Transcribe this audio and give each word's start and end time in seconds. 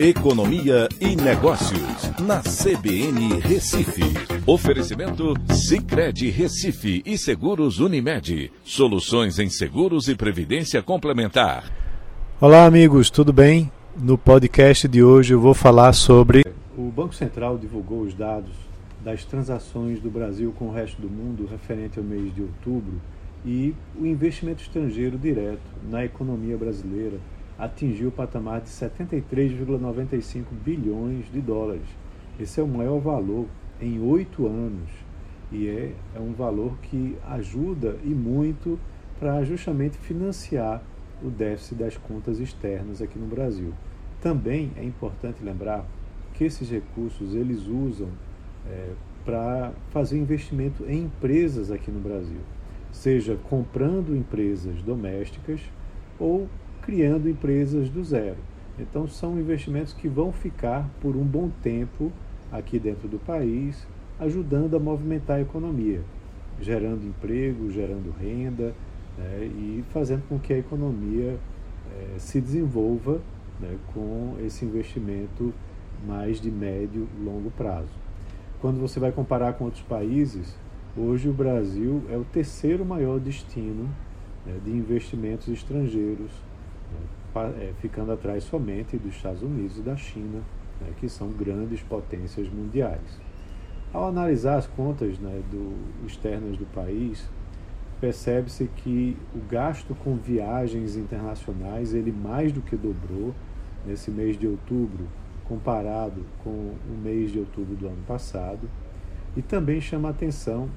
Economia 0.00 0.88
e 1.00 1.16
Negócios, 1.16 2.12
na 2.20 2.40
CBN 2.40 3.40
Recife. 3.40 4.04
Oferecimento 4.46 5.34
Cicred 5.52 6.30
Recife 6.30 7.02
e 7.04 7.18
Seguros 7.18 7.80
Unimed. 7.80 8.52
Soluções 8.62 9.40
em 9.40 9.50
seguros 9.50 10.06
e 10.06 10.14
previdência 10.14 10.80
complementar. 10.84 11.64
Olá, 12.40 12.64
amigos, 12.64 13.10
tudo 13.10 13.32
bem? 13.32 13.72
No 14.00 14.16
podcast 14.16 14.86
de 14.86 15.02
hoje 15.02 15.34
eu 15.34 15.40
vou 15.40 15.52
falar 15.52 15.92
sobre. 15.92 16.44
O 16.76 16.92
Banco 16.92 17.12
Central 17.12 17.58
divulgou 17.58 18.02
os 18.02 18.14
dados 18.14 18.54
das 19.04 19.24
transações 19.24 19.98
do 19.98 20.10
Brasil 20.10 20.54
com 20.56 20.66
o 20.66 20.72
resto 20.72 21.02
do 21.02 21.08
mundo 21.08 21.44
referente 21.50 21.98
ao 21.98 22.04
mês 22.04 22.32
de 22.32 22.42
outubro 22.42 23.00
e 23.44 23.74
o 24.00 24.06
investimento 24.06 24.62
estrangeiro 24.62 25.18
direto 25.18 25.58
na 25.90 26.04
economia 26.04 26.56
brasileira 26.56 27.18
atingiu 27.58 28.08
o 28.08 28.12
patamar 28.12 28.60
de 28.60 28.68
73,95 28.68 30.44
bilhões 30.64 31.30
de 31.32 31.40
dólares. 31.40 31.88
Esse 32.38 32.60
é 32.60 32.62
o 32.62 32.68
maior 32.68 33.00
valor 33.00 33.46
em 33.80 34.00
oito 34.00 34.46
anos 34.46 34.88
e 35.50 35.68
é, 35.68 35.92
é 36.14 36.20
um 36.20 36.32
valor 36.32 36.76
que 36.82 37.16
ajuda 37.26 37.96
e 38.04 38.08
muito 38.08 38.78
para 39.18 39.42
justamente 39.42 39.98
financiar 39.98 40.82
o 41.22 41.28
déficit 41.28 41.74
das 41.74 41.96
contas 41.96 42.38
externas 42.38 43.02
aqui 43.02 43.18
no 43.18 43.26
Brasil. 43.26 43.72
Também 44.20 44.70
é 44.76 44.84
importante 44.84 45.42
lembrar 45.42 45.84
que 46.34 46.44
esses 46.44 46.70
recursos 46.70 47.34
eles 47.34 47.66
usam 47.66 48.08
é, 48.68 48.92
para 49.24 49.72
fazer 49.90 50.18
investimento 50.18 50.84
em 50.86 51.04
empresas 51.04 51.70
aqui 51.70 51.90
no 51.90 52.00
Brasil, 52.00 52.40
seja 52.92 53.36
comprando 53.48 54.16
empresas 54.16 54.80
domésticas 54.82 55.60
ou 56.18 56.48
criando 56.88 57.28
empresas 57.28 57.90
do 57.90 58.02
zero. 58.02 58.38
Então, 58.78 59.06
são 59.06 59.38
investimentos 59.38 59.92
que 59.92 60.08
vão 60.08 60.32
ficar 60.32 60.88
por 61.02 61.16
um 61.16 61.22
bom 61.22 61.50
tempo 61.62 62.10
aqui 62.50 62.78
dentro 62.78 63.06
do 63.06 63.18
país, 63.18 63.86
ajudando 64.18 64.74
a 64.74 64.78
movimentar 64.78 65.36
a 65.36 65.42
economia, 65.42 66.00
gerando 66.58 67.06
emprego, 67.06 67.70
gerando 67.70 68.10
renda 68.18 68.74
né, 69.18 69.44
e 69.44 69.84
fazendo 69.90 70.26
com 70.30 70.38
que 70.38 70.54
a 70.54 70.56
economia 70.56 71.38
é, 71.92 72.18
se 72.18 72.40
desenvolva 72.40 73.20
né, 73.60 73.76
com 73.92 74.38
esse 74.42 74.64
investimento 74.64 75.52
mais 76.06 76.40
de 76.40 76.50
médio 76.50 77.06
e 77.20 77.22
longo 77.22 77.50
prazo. 77.50 77.92
Quando 78.62 78.80
você 78.80 78.98
vai 78.98 79.12
comparar 79.12 79.52
com 79.52 79.66
outros 79.66 79.82
países, 79.82 80.56
hoje 80.96 81.28
o 81.28 81.34
Brasil 81.34 82.02
é 82.08 82.16
o 82.16 82.24
terceiro 82.24 82.82
maior 82.82 83.20
destino 83.20 83.90
né, 84.46 84.56
de 84.64 84.70
investimentos 84.70 85.48
estrangeiros 85.48 86.48
ficando 87.80 88.12
atrás 88.12 88.44
somente 88.44 88.96
dos 88.96 89.14
Estados 89.14 89.42
Unidos 89.42 89.78
e 89.78 89.82
da 89.82 89.96
China, 89.96 90.42
né, 90.80 90.88
que 90.98 91.08
são 91.08 91.28
grandes 91.28 91.82
potências 91.82 92.48
mundiais. 92.48 93.20
Ao 93.92 94.08
analisar 94.08 94.56
as 94.56 94.66
contas 94.66 95.18
né, 95.18 95.40
do, 95.50 96.06
externas 96.06 96.56
do 96.56 96.66
país, 96.66 97.28
percebe-se 98.00 98.68
que 98.76 99.16
o 99.34 99.38
gasto 99.48 99.94
com 99.94 100.16
viagens 100.16 100.96
internacionais 100.96 101.94
ele 101.94 102.12
mais 102.12 102.52
do 102.52 102.60
que 102.60 102.76
dobrou 102.76 103.34
nesse 103.86 104.10
mês 104.10 104.38
de 104.38 104.46
outubro 104.46 105.06
comparado 105.48 106.24
com 106.44 106.50
o 106.50 107.00
mês 107.02 107.32
de 107.32 107.38
outubro 107.38 107.74
do 107.74 107.86
ano 107.86 108.02
passado 108.06 108.68
e 109.36 109.42
também 109.42 109.80
chama 109.80 110.08
a 110.08 110.10
atenção 110.10 110.68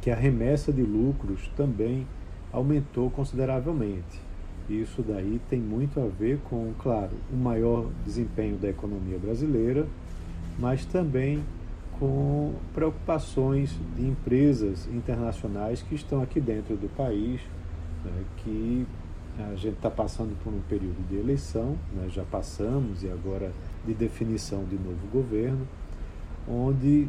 que 0.00 0.10
a 0.10 0.14
remessa 0.14 0.72
de 0.72 0.82
lucros 0.82 1.50
também 1.56 2.06
aumentou 2.52 3.10
consideravelmente. 3.10 4.25
Isso 4.68 5.02
daí 5.02 5.40
tem 5.48 5.60
muito 5.60 6.00
a 6.00 6.06
ver 6.06 6.38
com, 6.50 6.72
claro, 6.78 7.12
o 7.32 7.36
maior 7.36 7.86
desempenho 8.04 8.56
da 8.56 8.68
economia 8.68 9.16
brasileira, 9.18 9.86
mas 10.58 10.84
também 10.84 11.42
com 11.98 12.54
preocupações 12.74 13.78
de 13.96 14.06
empresas 14.06 14.86
internacionais 14.88 15.82
que 15.82 15.94
estão 15.94 16.20
aqui 16.20 16.40
dentro 16.40 16.76
do 16.76 16.88
país, 16.94 17.40
né, 18.04 18.24
que 18.38 18.86
a 19.38 19.54
gente 19.54 19.76
está 19.76 19.90
passando 19.90 20.36
por 20.42 20.52
um 20.52 20.60
período 20.68 21.06
de 21.08 21.16
eleição, 21.16 21.76
né, 21.94 22.08
já 22.08 22.24
passamos 22.24 23.02
e 23.02 23.10
agora 23.10 23.52
de 23.86 23.94
definição 23.94 24.64
de 24.64 24.76
novo 24.76 25.06
governo, 25.12 25.66
onde 26.48 27.08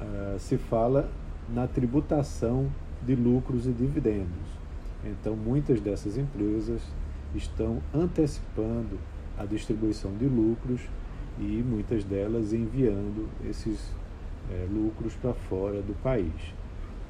uh, 0.00 0.38
se 0.38 0.56
fala 0.56 1.10
na 1.48 1.66
tributação 1.66 2.70
de 3.04 3.14
lucros 3.14 3.66
e 3.66 3.72
dividendos. 3.72 4.63
Então, 5.06 5.36
muitas 5.36 5.80
dessas 5.80 6.16
empresas 6.16 6.82
estão 7.34 7.82
antecipando 7.92 8.98
a 9.38 9.44
distribuição 9.44 10.12
de 10.16 10.26
lucros 10.26 10.80
e 11.38 11.62
muitas 11.66 12.04
delas 12.04 12.52
enviando 12.52 13.28
esses 13.48 13.90
é, 14.50 14.66
lucros 14.70 15.14
para 15.14 15.34
fora 15.34 15.82
do 15.82 15.94
país. 16.02 16.54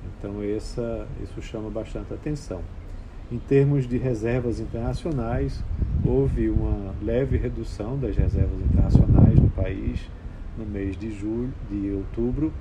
Então, 0.04 0.42
essa, 0.42 1.06
isso 1.22 1.40
chama 1.42 1.70
bastante 1.70 2.12
atenção. 2.12 2.62
Em 3.30 3.38
termos 3.38 3.86
de 3.86 3.96
reservas 3.96 4.60
internacionais, 4.60 5.62
houve 6.04 6.48
uma 6.50 6.94
leve 7.02 7.36
redução 7.36 7.98
das 7.98 8.16
reservas 8.16 8.60
internacionais 8.60 9.38
no 9.38 9.48
país 9.50 10.00
no 10.58 10.64
mês 10.64 10.96
de 10.96 11.10
julho, 11.10 11.52
de 11.70 11.90
outubro, 11.90 12.52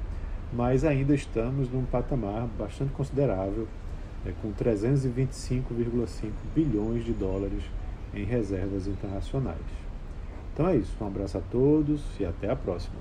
mas 0.51 0.83
ainda 0.83 1.13
estamos 1.13 1.69
num 1.69 1.83
patamar 1.83 2.47
bastante 2.57 2.91
considerável 2.93 3.67
é, 4.25 4.31
com 4.41 4.53
325,5 4.53 6.31
bilhões 6.55 7.03
de 7.03 7.13
dólares 7.13 7.63
em 8.13 8.23
reservas 8.23 8.87
internacionais. 8.87 9.57
Então 10.53 10.67
é 10.67 10.75
isso, 10.75 10.95
um 11.01 11.07
abraço 11.07 11.37
a 11.37 11.41
todos 11.41 12.01
e 12.19 12.25
até 12.25 12.49
a 12.49 12.55
próxima. 12.55 12.95